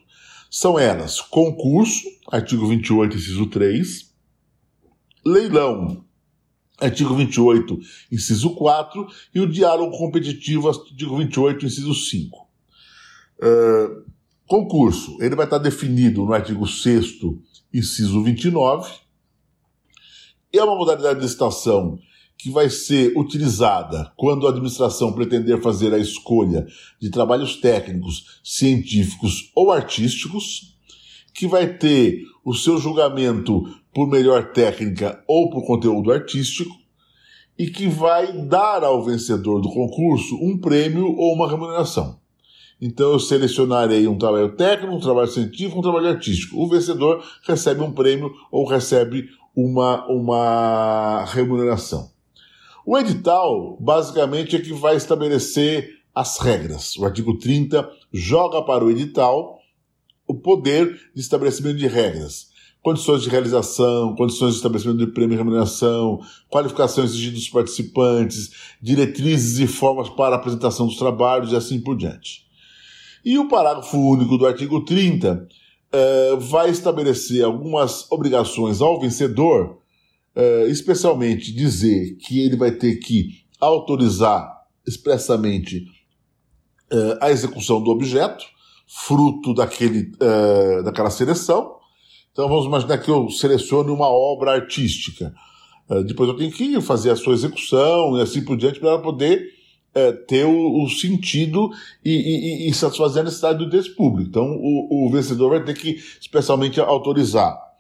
São 0.54 0.78
elas 0.78 1.22
concurso, 1.22 2.06
artigo 2.30 2.68
28, 2.68 3.16
inciso 3.16 3.46
3, 3.46 4.14
leilão, 5.26 6.04
artigo 6.78 7.16
28, 7.16 7.80
inciso 8.12 8.54
4, 8.56 9.08
e 9.34 9.40
o 9.40 9.50
diálogo 9.50 9.98
competitivo, 9.98 10.68
artigo 10.68 11.18
28, 11.18 11.66
inciso 11.66 11.96
5. 11.96 12.38
Uh, 12.38 12.48
ah, 13.42 14.04
concurso, 14.46 15.18
ele 15.22 15.38
vai 15.38 15.46
estar 15.46 15.58
definido 15.58 16.26
no 16.26 16.34
artigo 16.34 16.68
6 16.68 17.20
inciso 17.74 18.22
29, 18.22 18.92
é 20.52 20.62
uma 20.62 20.76
modalidade 20.76 21.16
de 21.16 21.26
licitação 21.26 21.98
que 22.42 22.50
vai 22.50 22.72
ser 22.72 23.16
utilizada 23.16 24.12
quando 24.18 24.48
a 24.48 24.50
administração 24.50 25.14
pretender 25.14 25.62
fazer 25.62 25.94
a 25.94 26.00
escolha 26.00 26.66
de 27.00 27.12
trabalhos 27.12 27.58
técnicos, 27.58 28.42
científicos 28.44 29.52
ou 29.56 29.72
artísticos, 29.72 30.76
que 31.36 31.46
vai 31.48 31.78
ter 31.78 32.24
o 32.44 32.56
seu 32.56 32.80
julgamento 32.80 33.64
por 33.94 34.08
melhor 34.08 34.54
técnica 34.54 35.24
ou 35.28 35.52
por 35.52 35.66
conteúdo 35.68 36.12
artístico, 36.12 36.76
e 37.60 37.68
que 37.68 37.88
vai 37.88 38.34
dar 38.48 38.84
ao 38.84 39.04
vencedor 39.04 39.62
do 39.62 39.70
concurso 39.70 40.36
um 40.42 40.58
prêmio 40.58 41.16
ou 41.16 41.36
uma 41.36 41.48
remuneração. 41.48 42.20
Então 42.82 43.12
eu 43.12 43.20
selecionarei 43.20 44.08
um 44.08 44.18
trabalho 44.18 44.56
técnico, 44.56 44.96
um 44.96 45.00
trabalho 45.00 45.28
científico, 45.28 45.78
um 45.78 45.84
trabalho 45.84 46.08
artístico. 46.08 46.60
O 46.60 46.68
vencedor 46.68 47.24
recebe 47.44 47.84
um 47.84 47.92
prêmio 47.92 48.34
ou 48.52 48.68
recebe 48.68 49.30
uma, 49.56 50.08
uma 50.08 51.26
remuneração. 51.26 52.11
O 52.86 52.98
edital, 52.98 53.78
basicamente, 53.80 54.56
é 54.56 54.60
que 54.60 54.74
vai 54.74 54.96
estabelecer 54.96 56.02
as 56.14 56.40
regras. 56.40 56.96
O 56.98 57.06
artigo 57.06 57.38
30 57.38 57.90
joga 58.12 58.62
para 58.62 58.84
o 58.84 58.90
edital 58.90 59.60
o 60.28 60.34
poder 60.34 61.00
de 61.14 61.22
estabelecimento 61.22 61.78
de 61.78 61.88
regras. 61.88 62.50
Condições 62.82 63.22
de 63.22 63.30
realização, 63.30 64.16
condições 64.16 64.52
de 64.52 64.56
estabelecimento 64.58 64.98
de 64.98 65.08
prêmio 65.08 65.36
e 65.36 65.38
remuneração, 65.38 66.20
qualificações 66.50 67.12
exigidas 67.12 67.42
dos 67.42 67.50
participantes, 67.50 68.52
diretrizes 68.82 69.60
e 69.60 69.68
formas 69.68 70.10
para 70.10 70.36
a 70.36 70.40
apresentação 70.40 70.88
dos 70.88 70.98
trabalhos 70.98 71.52
e 71.52 71.56
assim 71.56 71.80
por 71.80 71.96
diante. 71.96 72.48
E 73.24 73.38
o 73.38 73.48
parágrafo 73.48 73.98
único 73.98 74.36
do 74.36 74.48
artigo 74.48 74.84
30 74.84 75.48
eh, 75.92 76.36
vai 76.40 76.72
estabelecer 76.72 77.44
algumas 77.44 78.12
obrigações 78.12 78.82
ao 78.82 79.00
vencedor 79.00 79.81
uh, 80.36 80.68
especialmente 80.68 81.54
dizer 81.54 82.16
que 82.18 82.40
ele 82.42 82.56
vai 82.56 82.72
ter 82.72 82.96
que 82.96 83.42
autorizar 83.60 84.62
expressamente 84.88 85.86
uh, 86.92 87.18
a 87.22 87.32
execução 87.32 87.82
do 87.82 87.92
objeto, 87.92 88.44
fruto 88.88 89.54
daquele, 89.54 90.12
uh, 90.16 90.84
daquela 90.84 91.10
seleção. 91.10 91.76
Então 92.32 92.48
vamos 92.48 92.66
imaginar 92.66 92.98
que 92.98 93.10
eu 93.10 93.30
selecione 93.30 93.92
uma 93.92 94.08
obra 94.08 94.54
artística. 94.54 95.34
depois 96.06 96.30
eu 96.30 96.38
tenho 96.38 96.52
que 96.52 96.80
fazer 96.80 97.12
a 97.12 97.16
sua 97.16 97.34
execução 97.34 98.18
e 98.18 98.22
assim 98.22 98.44
por 98.44 98.56
diante 98.56 98.80
para 98.80 98.98
poder 99.00 99.50
ter 100.30 100.46
o, 100.46 100.82
o 100.82 100.90
sentido 100.90 101.70
e, 102.06 102.10
e, 102.10 102.70
e, 102.70 102.74
satisfazer 102.74 103.20
a 103.20 103.26
necessidade 103.26 103.66
do 103.66 103.96
público. 103.96 104.30
Então 104.30 104.46
o, 104.46 105.08
o 105.08 105.12
vencedor 105.12 105.50
vai 105.50 105.64
ter 105.66 105.74
que 105.74 106.02
especialmente 106.22 106.80
autorizar 106.80 107.71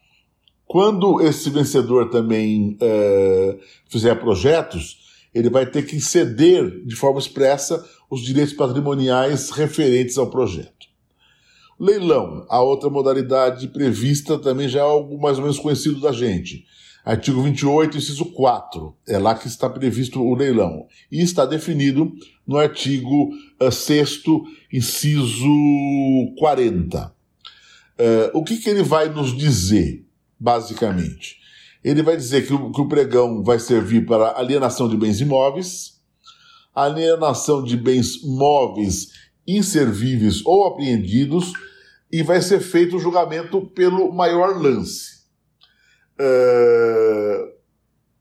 quando 0.71 1.19
esse 1.19 1.49
vencedor 1.49 2.09
também 2.09 2.77
é, 2.79 3.57
fizer 3.89 4.15
projetos, 4.15 4.99
ele 5.35 5.49
vai 5.49 5.65
ter 5.65 5.85
que 5.85 5.99
ceder 5.99 6.85
de 6.85 6.95
forma 6.95 7.19
expressa 7.19 7.85
os 8.09 8.21
direitos 8.21 8.53
patrimoniais 8.53 9.49
referentes 9.49 10.17
ao 10.17 10.29
projeto. 10.29 10.87
Leilão, 11.77 12.45
a 12.47 12.61
outra 12.61 12.89
modalidade 12.89 13.67
prevista 13.67 14.39
também 14.39 14.69
já 14.69 14.79
é 14.79 14.83
algo 14.83 15.21
mais 15.21 15.35
ou 15.35 15.43
menos 15.43 15.59
conhecido 15.59 15.99
da 15.99 16.13
gente. 16.13 16.63
Artigo 17.03 17.43
28, 17.43 17.97
inciso 17.97 18.23
4, 18.27 18.95
é 19.09 19.19
lá 19.19 19.35
que 19.35 19.47
está 19.47 19.69
previsto 19.69 20.21
o 20.21 20.33
leilão. 20.33 20.87
E 21.11 21.21
está 21.21 21.45
definido 21.45 22.13
no 22.47 22.55
artigo 22.55 23.29
6, 23.69 24.23
eh, 24.25 24.77
inciso 24.77 25.49
40. 26.39 27.13
Uh, 27.99 28.31
o 28.33 28.41
que, 28.41 28.55
que 28.55 28.69
ele 28.69 28.83
vai 28.83 29.09
nos 29.09 29.35
dizer? 29.35 30.09
Basicamente. 30.41 31.37
Ele 31.83 32.01
vai 32.01 32.17
dizer 32.17 32.47
que 32.47 32.53
o, 32.53 32.71
que 32.71 32.81
o 32.81 32.87
pregão 32.87 33.43
vai 33.43 33.59
servir 33.59 34.05
para 34.05 34.37
alienação 34.37 34.89
de 34.89 34.97
bens 34.97 35.21
imóveis, 35.21 36.01
alienação 36.73 37.63
de 37.63 37.77
bens 37.77 38.23
móveis 38.23 39.09
inservíveis 39.47 40.43
ou 40.45 40.65
apreendidos 40.65 41.53
e 42.11 42.23
vai 42.23 42.41
ser 42.41 42.59
feito 42.59 42.95
o 42.95 42.99
julgamento 42.99 43.65
pelo 43.67 44.11
maior 44.11 44.59
lance. 44.59 45.21
Uh, 46.19 47.51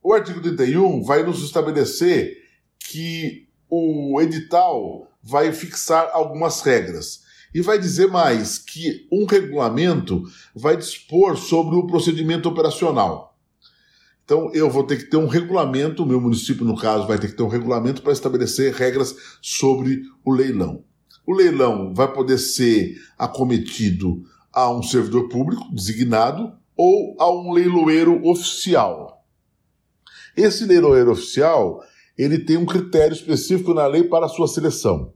o 0.02 0.12
artigo 0.12 0.40
31 0.40 1.02
vai 1.02 1.22
nos 1.22 1.42
estabelecer 1.42 2.36
que 2.78 3.48
o 3.68 4.20
edital 4.20 5.10
vai 5.22 5.52
fixar 5.52 6.10
algumas 6.12 6.60
regras. 6.62 7.29
E 7.52 7.60
vai 7.60 7.78
dizer 7.78 8.08
mais 8.08 8.58
que 8.58 9.06
um 9.10 9.24
regulamento 9.24 10.22
vai 10.54 10.76
dispor 10.76 11.36
sobre 11.36 11.74
o 11.76 11.86
procedimento 11.86 12.48
operacional. 12.48 13.36
Então, 14.24 14.50
eu 14.54 14.70
vou 14.70 14.84
ter 14.84 14.96
que 14.96 15.10
ter 15.10 15.16
um 15.16 15.26
regulamento, 15.26 16.04
o 16.04 16.06
meu 16.06 16.20
município, 16.20 16.64
no 16.64 16.76
caso, 16.76 17.06
vai 17.08 17.18
ter 17.18 17.28
que 17.28 17.36
ter 17.36 17.42
um 17.42 17.48
regulamento 17.48 18.00
para 18.00 18.12
estabelecer 18.12 18.72
regras 18.72 19.16
sobre 19.42 20.02
o 20.24 20.30
leilão. 20.30 20.84
O 21.26 21.34
leilão 21.34 21.92
vai 21.92 22.12
poder 22.12 22.38
ser 22.38 22.96
acometido 23.18 24.22
a 24.52 24.70
um 24.70 24.82
servidor 24.82 25.28
público 25.28 25.64
designado 25.74 26.52
ou 26.76 27.16
a 27.18 27.30
um 27.30 27.52
leiloeiro 27.52 28.24
oficial. 28.24 29.24
Esse 30.36 30.64
leiloeiro 30.64 31.10
oficial 31.10 31.82
ele 32.16 32.38
tem 32.38 32.56
um 32.56 32.66
critério 32.66 33.14
específico 33.14 33.74
na 33.74 33.86
lei 33.86 34.04
para 34.04 34.26
a 34.26 34.28
sua 34.28 34.46
seleção. 34.46 35.12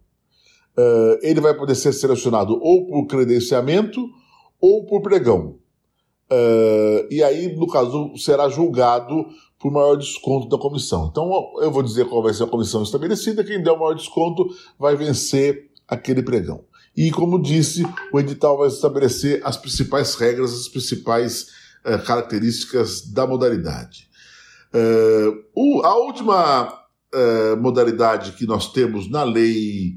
Uh, 0.77 1.19
ele 1.23 1.41
vai 1.41 1.55
poder 1.55 1.77
ser 1.77 1.93
selecionado 1.93 2.59
ou 2.61 2.87
por 2.87 3.07
credenciamento 3.07 4.11
ou 4.61 4.85
por 4.85 5.03
pregão. 5.03 5.57
Uh, 6.31 7.07
e 7.11 7.23
aí, 7.23 7.55
no 7.55 7.69
caso, 7.69 8.17
será 8.17 8.49
julgado 8.49 9.27
por 9.59 9.71
maior 9.71 9.95
desconto 9.95 10.49
da 10.49 10.59
comissão. 10.59 11.09
Então, 11.11 11.31
eu 11.61 11.71
vou 11.71 11.83
dizer 11.83 12.09
qual 12.09 12.23
vai 12.23 12.35
ser 12.35 12.43
a 12.43 12.49
comissão 12.49 12.83
estabelecida, 12.83 13.45
quem 13.45 13.63
der 13.63 13.71
o 13.71 13.79
maior 13.79 13.95
desconto 13.95 14.49
vai 14.77 14.97
vencer 14.97 15.71
aquele 15.87 16.23
pregão. 16.23 16.65
E, 16.97 17.11
como 17.13 17.41
disse, 17.41 17.87
o 18.13 18.19
edital 18.19 18.59
vai 18.59 18.69
estabelecer 18.69 19.41
as 19.45 19.57
principais 19.57 20.17
regras, 20.17 20.53
as 20.53 20.69
principais 20.69 21.51
uh, 21.85 22.05
características 22.05 23.13
da 23.13 23.27
modalidade. 23.27 24.09
Uh, 24.75 25.85
a 25.85 25.95
última 25.97 26.81
modalidade 27.61 28.33
que 28.33 28.45
nós 28.45 28.73
temos 28.73 29.09
na 29.09 29.23
lei 29.23 29.95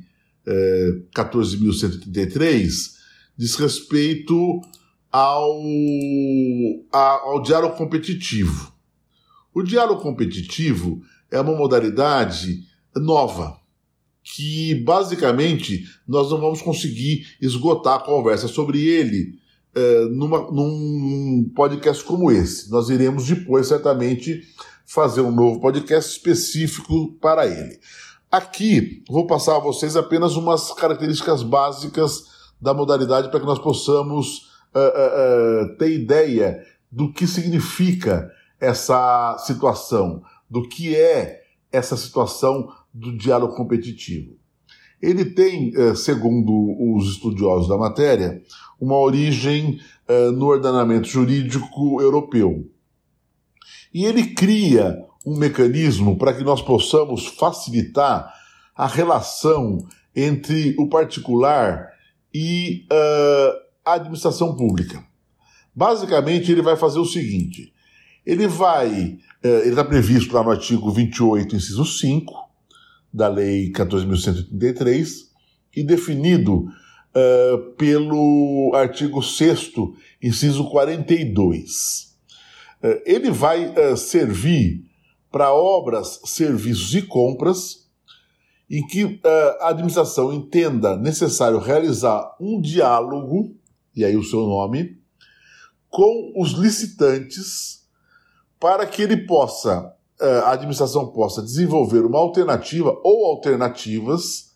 14.133 1.15 2.95
diz 3.37 3.55
respeito 3.55 4.61
ao, 5.11 5.61
a, 6.91 6.99
ao 7.23 7.41
diálogo 7.41 7.75
competitivo. 7.75 8.71
O 9.53 9.63
diálogo 9.63 10.01
competitivo 10.01 11.01
é 11.31 11.39
uma 11.39 11.55
modalidade 11.55 12.63
nova, 12.95 13.59
que 14.23 14.75
basicamente 14.83 15.85
nós 16.07 16.29
não 16.29 16.39
vamos 16.39 16.61
conseguir 16.61 17.27
esgotar 17.41 17.95
a 17.95 18.03
conversa 18.03 18.47
sobre 18.47 18.85
ele 18.85 19.39
é, 19.75 20.05
numa, 20.05 20.51
num 20.51 21.51
podcast 21.55 22.03
como 22.03 22.31
esse. 22.31 22.69
Nós 22.69 22.89
iremos 22.89 23.27
depois, 23.27 23.67
certamente, 23.67 24.43
fazer 24.85 25.21
um 25.21 25.31
novo 25.31 25.59
podcast 25.59 26.11
específico 26.11 27.13
para 27.21 27.45
ele. 27.45 27.79
Aqui 28.29 29.03
vou 29.09 29.25
passar 29.25 29.55
a 29.55 29.59
vocês 29.59 29.95
apenas 29.95 30.35
umas 30.35 30.73
características 30.73 31.43
básicas 31.43 32.25
da 32.59 32.73
modalidade 32.73 33.29
para 33.29 33.39
que 33.39 33.45
nós 33.45 33.57
possamos 33.57 34.49
uh, 34.75 35.71
uh, 35.71 35.77
ter 35.77 35.93
ideia 35.93 36.61
do 36.91 37.13
que 37.13 37.25
significa 37.25 38.29
essa 38.59 39.37
situação, 39.39 40.21
do 40.49 40.67
que 40.67 40.93
é 40.93 41.41
essa 41.71 41.95
situação 41.95 42.69
do 42.93 43.15
diálogo 43.17 43.55
competitivo. 43.55 44.35
Ele 45.01 45.23
tem, 45.25 45.71
segundo 45.95 46.51
os 46.95 47.11
estudiosos 47.11 47.67
da 47.67 47.77
matéria, 47.77 48.41
uma 48.81 48.97
origem 48.97 49.79
no 50.33 50.47
ordenamento 50.47 51.07
jurídico 51.07 52.01
europeu. 52.01 52.67
E 53.93 54.05
ele 54.05 54.33
cria 54.33 54.97
um 55.27 55.35
mecanismo 55.35 56.17
para 56.17 56.33
que 56.33 56.41
nós 56.41 56.61
possamos 56.61 57.27
facilitar 57.27 58.33
a 58.73 58.87
relação 58.87 59.85
entre 60.15 60.73
o 60.79 60.87
particular 60.87 61.89
e 62.33 62.85
uh, 62.89 63.59
a 63.83 63.95
administração 63.95 64.55
pública. 64.55 65.03
Basicamente, 65.75 66.49
ele 66.49 66.61
vai 66.61 66.77
fazer 66.77 66.99
o 66.99 67.05
seguinte: 67.05 67.73
ele 68.25 68.47
vai, 68.47 69.19
uh, 69.43 69.47
ele 69.63 69.71
está 69.71 69.83
previsto 69.83 70.33
lá 70.33 70.41
no 70.41 70.51
artigo 70.51 70.89
28, 70.89 71.57
inciso 71.57 71.83
5 71.83 72.33
da 73.13 73.27
Lei 73.27 73.69
14.133 73.73 75.27
e 75.75 75.83
definido 75.83 76.59
uh, 76.63 77.73
pelo 77.77 78.71
artigo 78.73 79.21
6, 79.21 79.73
inciso 80.23 80.69
42. 80.69 82.15
ele 83.05 83.29
vai 83.29 83.73
servir 83.97 84.86
para 85.31 85.53
obras, 85.53 86.21
serviços 86.25 86.93
e 86.95 87.01
compras, 87.01 87.87
em 88.69 88.85
que 88.85 89.03
uh, 89.03 89.19
a 89.61 89.69
administração 89.69 90.33
entenda 90.33 90.97
necessário 90.97 91.59
realizar 91.59 92.35
um 92.39 92.59
diálogo, 92.59 93.55
e 93.95 94.03
aí 94.03 94.15
o 94.17 94.23
seu 94.23 94.41
nome, 94.41 94.97
com 95.89 96.33
os 96.35 96.51
licitantes, 96.51 97.85
para 98.59 98.85
que 98.85 99.01
ele 99.01 99.25
possa, 99.25 99.93
uh, 100.21 100.25
a 100.45 100.51
administração 100.51 101.07
possa 101.07 101.41
desenvolver 101.41 102.05
uma 102.05 102.19
alternativa 102.19 102.99
ou 103.03 103.25
alternativas 103.25 104.51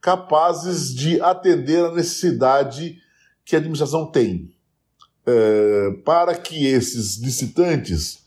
capazes 0.00 0.94
de 0.94 1.20
atender 1.20 1.84
a 1.84 1.92
necessidade 1.92 2.98
que 3.44 3.54
a 3.54 3.58
administração 3.58 4.10
tem. 4.10 4.52
Uh, 5.26 6.02
para 6.02 6.34
que 6.34 6.66
esses 6.66 7.16
licitantes 7.16 8.23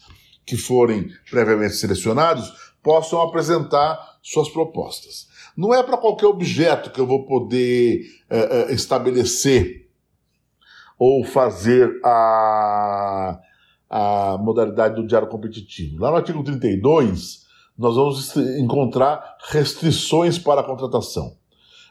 que 0.47 0.55
forem 0.55 1.11
previamente 1.29 1.75
selecionados 1.75 2.51
possam 2.81 3.21
apresentar 3.21 4.17
suas 4.23 4.47
propostas. 4.47 5.27
Não 5.57 5.73
é 5.73 5.83
para 5.83 5.97
qualquer 5.97 6.27
objeto 6.27 6.89
que 6.89 7.01
eu 7.01 7.05
vou 7.05 7.25
poder 7.25 8.05
uh, 8.31 8.69
uh, 8.69 8.73
estabelecer 8.73 9.89
ou 10.97 11.23
fazer 11.25 11.99
a, 12.03 13.39
a 13.89 14.37
modalidade 14.39 14.95
do 14.95 15.05
diário 15.05 15.27
competitivo. 15.27 16.01
Lá 16.01 16.11
no 16.11 16.17
artigo 16.17 16.43
32, 16.43 17.45
nós 17.77 17.95
vamos 17.95 18.35
encontrar 18.35 19.37
restrições 19.49 20.39
para 20.39 20.61
a 20.61 20.63
contratação. 20.63 21.35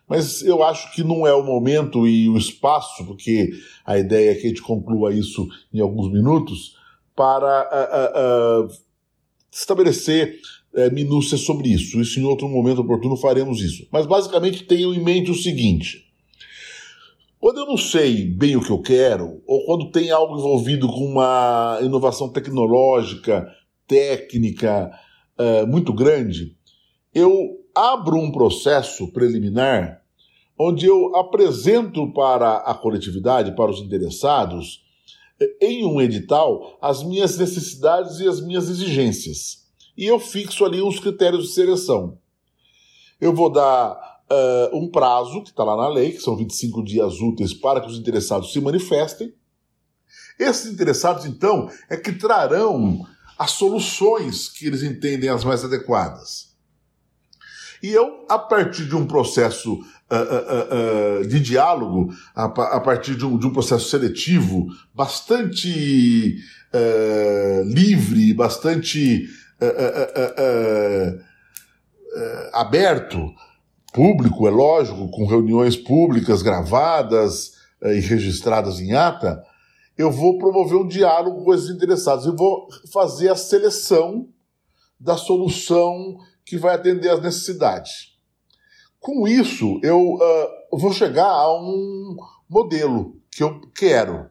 Mas 0.08 0.42
eu 0.42 0.62
acho 0.62 0.92
que 0.94 1.02
não 1.02 1.26
é 1.26 1.34
o 1.34 1.44
momento 1.44 2.06
e 2.06 2.28
o 2.28 2.38
espaço, 2.38 3.04
porque 3.04 3.50
a 3.84 3.98
ideia 3.98 4.30
é 4.30 4.34
que 4.34 4.46
a 4.46 4.48
gente 4.48 4.62
conclua 4.62 5.12
isso 5.12 5.46
em 5.72 5.80
alguns 5.80 6.10
minutos, 6.12 6.76
para 7.16 8.62
uh, 8.62 8.66
uh, 8.66 8.68
estabelecer 9.50 10.38
uh, 10.74 10.94
minúcias 10.94 11.40
sobre 11.40 11.70
isso. 11.70 12.00
Isso 12.00 12.20
em 12.20 12.24
outro 12.24 12.48
momento 12.48 12.83
oportuno 12.83 13.16
faremos 13.16 13.62
isso. 13.62 13.88
Mas 13.90 14.07
basicamente 14.07 14.64
tenham 14.64 14.94
em 14.94 15.02
mente 15.02 15.31
o 15.31 15.35
seguinte. 15.35 16.05
Quando 17.40 17.59
eu 17.61 17.66
não 17.66 17.76
sei 17.76 18.24
bem 18.24 18.57
o 18.57 18.61
que 18.61 18.70
eu 18.70 18.81
quero, 18.81 19.42
ou 19.46 19.64
quando 19.64 19.90
tem 19.90 20.11
algo 20.11 20.38
envolvido 20.38 20.87
com 20.88 21.07
uma 21.07 21.79
inovação 21.83 22.29
tecnológica, 22.29 23.46
técnica 23.87 24.90
uh, 25.38 25.66
muito 25.66 25.92
grande, 25.92 26.57
eu 27.14 27.61
abro 27.74 28.18
um 28.18 28.31
processo 28.31 29.11
preliminar 29.12 30.02
onde 30.59 30.87
eu 30.87 31.14
apresento 31.14 32.11
para 32.12 32.57
a 32.57 32.74
coletividade, 32.74 33.55
para 33.55 33.70
os 33.70 33.81
interessados, 33.81 34.86
em 35.61 35.85
um 35.85 36.01
edital 36.01 36.79
as 36.81 37.03
minhas 37.03 37.37
necessidades 37.37 38.18
e 38.20 38.29
as 38.29 38.40
minhas 38.40 38.68
exigências. 38.68 39.66
E 39.96 40.05
eu 40.05 40.18
fixo 40.18 40.64
ali 40.64 40.81
os 40.81 40.99
critérios 40.99 41.49
de 41.49 41.53
seleção. 41.53 42.18
Eu 43.20 43.33
vou 43.35 43.51
dar 43.51 43.92
uh, 44.31 44.77
um 44.77 44.90
prazo, 44.90 45.42
que 45.42 45.51
está 45.51 45.64
lá 45.64 45.77
na 45.77 45.88
lei, 45.88 46.12
que 46.12 46.20
são 46.20 46.37
25 46.37 46.85
dias 46.85 47.20
úteis 47.20 47.55
para 47.55 47.81
que 47.81 47.88
os 47.88 47.99
interessados 47.99 48.53
se 48.53 48.61
manifestem. 48.61 49.33
Esses 50.38 50.72
interessados, 50.72 51.25
então, 51.25 51.70
é 51.88 51.96
que 51.96 52.12
trarão 52.12 53.07
as 53.38 53.53
soluções 53.53 54.49
que 54.49 54.66
eles 54.66 54.83
entendem 54.83 55.31
as 55.31 55.44
mais 55.44 55.64
adequadas. 55.64 56.55
E 57.83 57.90
eu, 57.90 58.25
a 58.29 58.38
partir 58.38 58.87
de 58.87 58.96
um 58.96 59.07
processo 59.07 59.79
uh, 60.10 61.22
uh, 61.22 61.26
de 61.26 61.40
diálogo, 61.40 62.12
a, 62.34 62.44
a 62.44 62.80
partir 62.80 63.16
de 63.16 63.24
um, 63.24 63.38
de 63.38 63.46
um, 63.46 63.52
processo 63.52 63.88
seletivo 63.88 64.66
bastante 64.94 66.36
eh, 66.72 67.62
livre, 67.64 68.34
bastante 68.34 69.26
eh, 69.58 70.32
eh, 70.36 71.18
aberto, 72.52 73.32
público, 73.94 74.46
é 74.46 74.50
lógico, 74.50 75.10
com 75.10 75.26
reuniões 75.26 75.74
públicas 75.74 76.42
gravadas 76.42 77.52
e 77.82 78.00
registradas 78.00 78.78
em 78.78 78.92
ata, 78.92 79.42
eu 79.96 80.10
vou 80.10 80.38
promover 80.38 80.76
um 80.76 80.86
diálogo 80.86 81.44
com 81.44 81.54
esses 81.54 81.70
interessados. 81.70 82.26
Eu 82.26 82.36
vou 82.36 82.68
fazer 82.92 83.30
a 83.30 83.36
seleção 83.36 84.28
da 85.00 85.16
solução 85.16 86.18
que 86.44 86.58
vai 86.58 86.74
atender 86.74 87.08
às 87.08 87.22
necessidades. 87.22 88.15
Com 89.00 89.26
isso, 89.26 89.78
eu 89.82 90.14
uh, 90.14 90.78
vou 90.78 90.92
chegar 90.92 91.28
a 91.28 91.54
um 91.54 92.16
modelo 92.48 93.16
que 93.30 93.42
eu 93.42 93.61
quero. 93.74 94.28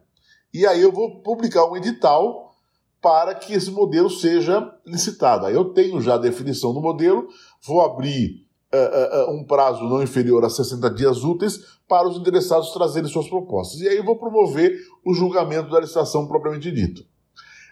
E 0.52 0.66
aí 0.66 0.82
eu 0.82 0.92
vou 0.92 1.22
publicar 1.22 1.66
um 1.66 1.76
edital 1.76 2.54
para 3.00 3.34
que 3.34 3.52
esse 3.52 3.70
modelo 3.70 4.10
seja 4.10 4.72
licitado. 4.84 5.46
Aí 5.46 5.54
eu 5.54 5.66
tenho 5.66 6.00
já 6.00 6.14
a 6.14 6.18
definição 6.18 6.72
do 6.74 6.80
modelo, 6.80 7.28
vou 7.64 7.80
abrir 7.80 8.46
uh, 8.74 9.30
uh, 9.30 9.34
um 9.34 9.44
prazo 9.44 9.84
não 9.84 10.02
inferior 10.02 10.44
a 10.44 10.50
60 10.50 10.90
dias 10.90 11.24
úteis 11.24 11.60
para 11.88 12.08
os 12.08 12.16
interessados 12.16 12.72
trazerem 12.72 13.08
suas 13.08 13.28
propostas. 13.28 13.80
E 13.80 13.88
aí 13.88 13.96
eu 13.96 14.04
vou 14.04 14.16
promover 14.16 14.76
o 15.04 15.14
julgamento 15.14 15.70
da 15.70 15.80
licitação 15.80 16.26
propriamente 16.26 16.70
dito. 16.72 17.04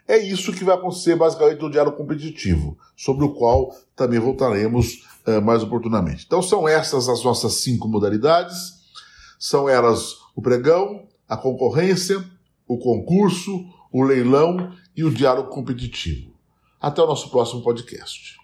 É 0.07 0.18
isso 0.18 0.52
que 0.52 0.64
vai 0.64 0.74
acontecer 0.74 1.16
basicamente 1.16 1.62
no 1.62 1.70
diário 1.70 1.92
competitivo, 1.92 2.76
sobre 2.94 3.24
o 3.24 3.35
qual 3.35 3.74
também 3.96 4.20
voltaremos 4.20 5.02
uh, 5.26 5.42
mais 5.42 5.62
oportunamente. 5.62 6.24
Então 6.26 6.42
são 6.42 6.68
essas 6.68 7.08
as 7.08 7.24
nossas 7.24 7.54
cinco 7.54 7.88
modalidades. 7.88 8.74
São 9.38 9.66
elas 9.68 10.14
o 10.34 10.42
pregão, 10.42 11.06
a 11.28 11.37
concorrência, 11.37 12.24
o 12.66 12.78
concurso, 12.78 13.66
o 13.92 14.02
leilão 14.02 14.72
e 14.96 15.04
o 15.04 15.10
diário 15.10 15.44
competitivo. 15.44 16.32
Até 16.80 17.02
o 17.02 17.06
nosso 17.06 17.30
próximo 17.30 17.62
podcast. 17.62 18.38